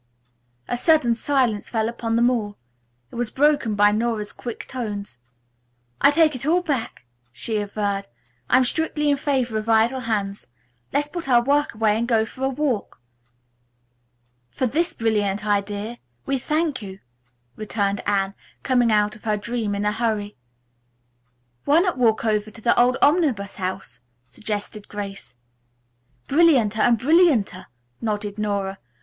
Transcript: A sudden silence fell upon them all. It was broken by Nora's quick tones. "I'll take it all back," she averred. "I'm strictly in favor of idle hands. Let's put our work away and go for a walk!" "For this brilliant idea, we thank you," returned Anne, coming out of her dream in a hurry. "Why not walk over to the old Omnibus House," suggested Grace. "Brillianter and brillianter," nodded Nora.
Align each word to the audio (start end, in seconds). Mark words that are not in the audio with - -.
A 0.67 0.79
sudden 0.79 1.13
silence 1.13 1.69
fell 1.69 1.87
upon 1.87 2.15
them 2.15 2.31
all. 2.31 2.57
It 3.11 3.15
was 3.17 3.29
broken 3.29 3.75
by 3.75 3.91
Nora's 3.91 4.33
quick 4.33 4.65
tones. 4.67 5.19
"I'll 6.01 6.11
take 6.11 6.33
it 6.35 6.43
all 6.43 6.63
back," 6.63 7.05
she 7.31 7.57
averred. 7.57 8.07
"I'm 8.49 8.65
strictly 8.65 9.11
in 9.11 9.17
favor 9.17 9.59
of 9.59 9.69
idle 9.69 9.99
hands. 9.99 10.47
Let's 10.91 11.07
put 11.07 11.29
our 11.29 11.43
work 11.43 11.75
away 11.75 11.99
and 11.99 12.07
go 12.07 12.25
for 12.25 12.43
a 12.43 12.49
walk!" 12.49 12.99
"For 14.49 14.65
this 14.65 14.95
brilliant 14.95 15.45
idea, 15.45 15.99
we 16.25 16.39
thank 16.39 16.81
you," 16.81 16.97
returned 17.55 18.01
Anne, 18.07 18.33
coming 18.63 18.91
out 18.91 19.15
of 19.15 19.25
her 19.25 19.37
dream 19.37 19.75
in 19.75 19.85
a 19.85 19.91
hurry. 19.91 20.35
"Why 21.65 21.77
not 21.77 21.99
walk 21.99 22.25
over 22.25 22.49
to 22.49 22.59
the 22.61 22.75
old 22.75 22.97
Omnibus 23.03 23.57
House," 23.57 23.99
suggested 24.27 24.87
Grace. 24.87 25.35
"Brillianter 26.27 26.81
and 26.81 26.97
brillianter," 26.97 27.67
nodded 28.01 28.39
Nora. 28.39 28.79